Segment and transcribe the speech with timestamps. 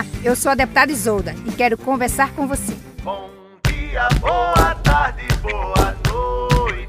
[0.00, 2.74] Olá, eu sou a deputada Isolda e quero conversar com você.
[3.02, 3.28] Bom
[3.66, 6.88] dia, boa tarde, boa noite.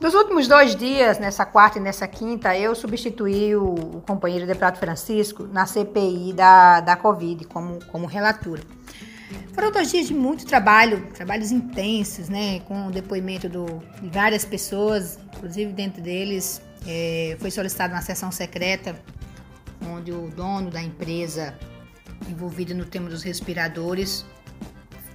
[0.00, 4.76] Nos últimos dois dias, nessa quarta e nessa quinta, eu substituí o, o companheiro deputado
[4.78, 8.62] Francisco na CPI da, da Covid como, como relatora.
[9.52, 13.66] Foram dois dias de muito trabalho, trabalhos intensos, né, com o depoimento do,
[14.00, 18.96] de várias pessoas, inclusive dentro deles é, foi solicitada uma sessão secreta
[20.02, 21.56] onde o dono da empresa
[22.28, 24.26] envolvida no tema dos respiradores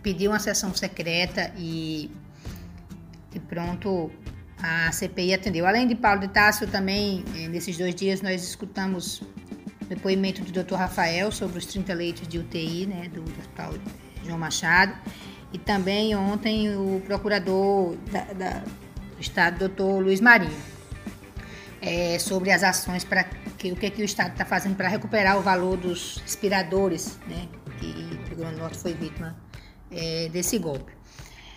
[0.01, 2.09] pediu uma sessão secreta e,
[3.35, 4.09] e pronto,
[4.63, 5.67] a CPI atendeu.
[5.67, 9.21] Além de Paulo de Tássio, também eh, nesses dois dias nós escutamos
[9.81, 10.75] o depoimento do Dr.
[10.75, 13.73] Rafael sobre os 30 leitos de UTI né, do Hospital
[14.25, 14.93] João Machado
[15.51, 20.01] e também ontem o procurador da, da, do Estado, Dr.
[20.01, 20.76] Luiz Marinho,
[21.81, 25.37] é, sobre as ações para que o que, que o Estado está fazendo para recuperar
[25.37, 27.47] o valor dos respiradores, né,
[27.79, 29.35] que o Rio Grande do Norte foi vítima
[29.91, 30.91] é, desse golpe.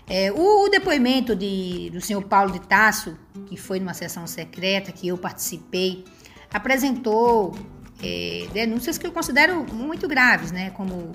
[0.06, 4.90] É, o, o, depoimento de, do senhor Paulo de Tasso, que foi numa sessão secreta
[4.90, 6.04] que eu participei,
[6.52, 7.56] apresentou
[8.02, 11.12] é, denúncias que eu considero muito graves, né, como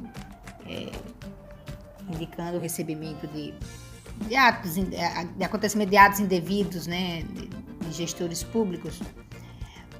[0.66, 0.92] é,
[2.10, 3.54] indicando o recebimento de,
[4.28, 7.24] de atos, de acontecimento de atos indevidos, né,
[7.96, 9.02] gestores públicos,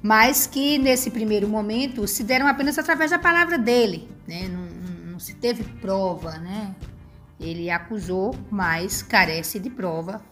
[0.02, 4.48] mas que nesse primeiro momento se deram apenas através da palavra dele, né?
[4.48, 6.74] não, não, não se teve prova, né?
[7.38, 10.22] Ele acusou, mas carece de prova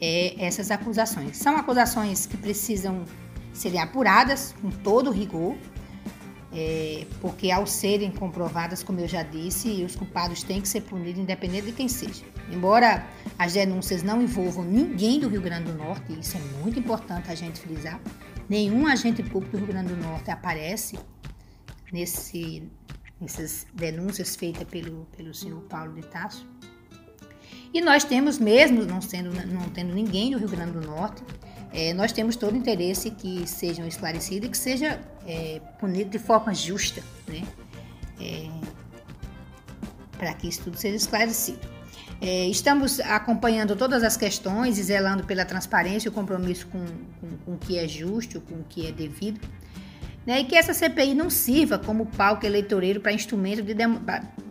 [0.00, 1.36] é, essas acusações.
[1.36, 3.04] São acusações que precisam
[3.52, 5.56] serem apuradas com todo rigor,
[6.52, 11.20] é, porque ao serem comprovadas, como eu já disse, os culpados têm que ser punidos
[11.20, 12.24] independente de quem seja.
[12.50, 13.06] Embora
[13.38, 17.34] as denúncias não envolvam ninguém do Rio Grande do Norte, isso é muito importante a
[17.34, 18.00] gente frisar,
[18.48, 20.98] nenhum agente público do Rio Grande do Norte aparece
[21.92, 22.68] nesse,
[23.20, 26.46] nessas denúncias feitas pelo, pelo senhor Paulo de Tasso.
[27.72, 31.22] E nós temos, mesmo não, sendo, não tendo ninguém do Rio Grande do Norte,
[31.72, 36.18] é, nós temos todo o interesse que sejam esclarecidos e que seja é, punido de
[36.18, 37.42] forma justa, né?
[38.20, 38.48] É,
[40.18, 41.60] para que isso tudo seja esclarecido.
[42.20, 46.84] É, estamos acompanhando todas as questões e zelando pela transparência e o compromisso com,
[47.20, 49.40] com, com o que é justo, com o que é devido.
[50.26, 53.74] Né, e que essa CPI não sirva como palco eleitoreiro para instrumento de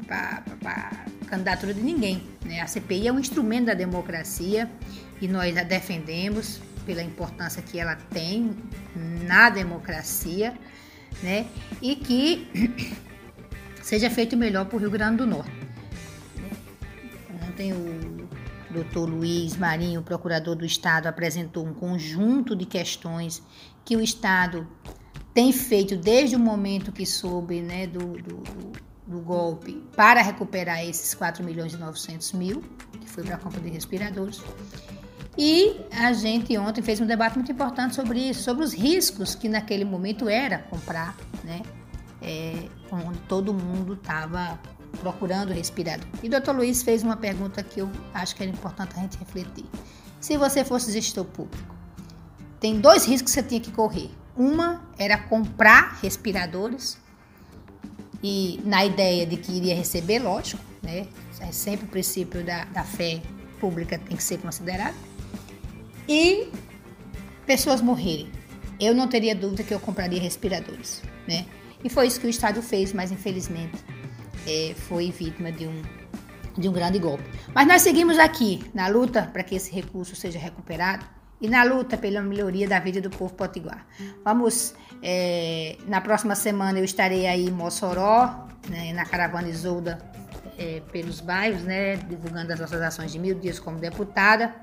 [0.07, 2.23] para candidatura de ninguém.
[2.43, 2.59] Né?
[2.59, 4.67] A CPI é um instrumento da democracia
[5.21, 6.59] e nós a defendemos
[6.89, 8.57] pela importância que ela tem
[9.27, 10.55] na democracia,
[11.21, 11.45] né?
[11.79, 12.97] E que
[13.83, 15.51] seja feito melhor para o Rio Grande do Norte.
[17.47, 18.27] Ontem o
[18.71, 23.43] doutor Luiz Marinho, procurador do Estado, apresentou um conjunto de questões
[23.85, 24.67] que o Estado
[25.31, 28.41] tem feito desde o momento que soube né, do, do,
[29.05, 32.63] do golpe para recuperar esses 4 milhões e 900 mil,
[32.99, 34.41] que foi para a compra de respiradores.
[35.41, 39.47] E a gente ontem fez um debate muito importante sobre isso, sobre os riscos que
[39.47, 41.61] naquele momento era comprar, né?
[42.21, 44.59] É, onde todo mundo estava
[44.99, 46.05] procurando respirador.
[46.21, 49.17] E o doutor Luiz fez uma pergunta que eu acho que era importante a gente
[49.17, 49.63] refletir.
[50.19, 51.73] Se você fosse gestor público,
[52.59, 54.11] tem dois riscos que você tinha que correr.
[54.35, 56.97] Uma era comprar respiradores
[58.21, 61.07] e na ideia de que iria receber, lógico, né?
[61.39, 63.21] É sempre o princípio da, da fé
[63.61, 64.95] pública tem que ser considerado
[66.09, 66.49] e
[67.45, 68.29] pessoas morrerem.
[68.79, 71.45] Eu não teria dúvida que eu compraria respiradores, né?
[71.83, 73.77] E foi isso que o Estado fez, mas infelizmente
[74.47, 75.81] é, foi vítima de um,
[76.57, 77.23] de um grande golpe.
[77.53, 81.05] Mas nós seguimos aqui na luta para que esse recurso seja recuperado
[81.39, 83.85] e na luta pela melhoria da vida do povo potiguar.
[84.25, 89.99] Vamos, é, na próxima semana eu estarei aí em Mossoró, né, na caravana Isolda,
[90.57, 94.53] é, pelos bairros, né, divulgando as nossas ações de mil dias como deputada.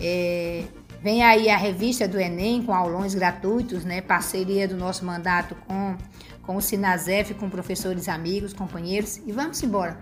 [0.00, 0.64] É,
[1.02, 4.00] vem aí a revista do Enem com aulões gratuitos, né?
[4.00, 5.96] Parceria do nosso mandato com,
[6.42, 9.20] com o Sinazef, com professores amigos, companheiros.
[9.26, 9.98] E vamos embora.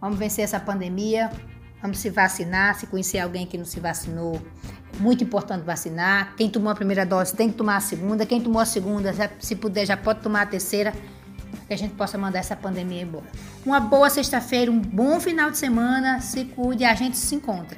[0.00, 1.30] Vamos vencer essa pandemia.
[1.80, 4.40] Vamos se vacinar, se conhecer alguém que não se vacinou.
[5.00, 6.34] Muito importante vacinar.
[6.36, 8.24] Quem tomou a primeira dose tem que tomar a segunda.
[8.24, 10.92] Quem tomou a segunda, se puder, já pode tomar a terceira.
[11.66, 13.24] Que a gente possa mandar essa pandemia embora.
[13.66, 16.20] Uma boa sexta-feira, um bom final de semana.
[16.20, 17.76] Se cuide, a gente se encontra.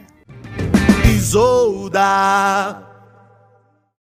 [1.25, 2.94] Isolda.